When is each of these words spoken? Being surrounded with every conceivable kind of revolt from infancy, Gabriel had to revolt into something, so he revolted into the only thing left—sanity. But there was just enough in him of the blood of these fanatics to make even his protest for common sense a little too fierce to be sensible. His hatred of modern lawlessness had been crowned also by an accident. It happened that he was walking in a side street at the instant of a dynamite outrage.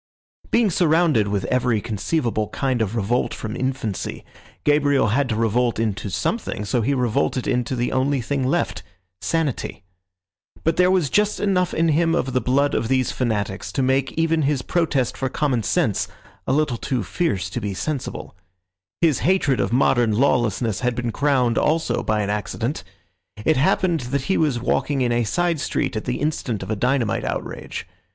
Being 0.49 0.71
surrounded 0.71 1.27
with 1.27 1.45
every 1.45 1.79
conceivable 1.79 2.47
kind 2.47 2.81
of 2.81 2.95
revolt 2.95 3.35
from 3.35 3.55
infancy, 3.55 4.25
Gabriel 4.63 5.09
had 5.09 5.29
to 5.29 5.35
revolt 5.35 5.77
into 5.77 6.09
something, 6.09 6.65
so 6.65 6.81
he 6.81 6.95
revolted 6.95 7.45
into 7.47 7.75
the 7.75 7.91
only 7.91 8.19
thing 8.19 8.43
left—sanity. 8.43 9.83
But 10.63 10.77
there 10.77 10.89
was 10.89 11.11
just 11.11 11.39
enough 11.39 11.71
in 11.75 11.89
him 11.89 12.15
of 12.15 12.33
the 12.33 12.41
blood 12.41 12.73
of 12.73 12.87
these 12.87 13.11
fanatics 13.11 13.71
to 13.73 13.83
make 13.83 14.11
even 14.13 14.41
his 14.41 14.63
protest 14.63 15.15
for 15.15 15.29
common 15.29 15.61
sense 15.61 16.07
a 16.47 16.51
little 16.51 16.77
too 16.77 17.03
fierce 17.03 17.47
to 17.51 17.61
be 17.61 17.75
sensible. 17.75 18.35
His 19.01 19.19
hatred 19.19 19.59
of 19.59 19.71
modern 19.71 20.13
lawlessness 20.13 20.79
had 20.79 20.95
been 20.95 21.11
crowned 21.11 21.59
also 21.59 22.01
by 22.01 22.23
an 22.23 22.31
accident. 22.31 22.83
It 23.45 23.55
happened 23.55 23.99
that 23.99 24.21
he 24.21 24.37
was 24.37 24.59
walking 24.59 25.01
in 25.01 25.11
a 25.11 25.25
side 25.25 25.59
street 25.59 25.95
at 25.95 26.05
the 26.05 26.17
instant 26.21 26.63
of 26.63 26.71
a 26.71 26.75
dynamite 26.75 27.23
outrage. 27.23 27.85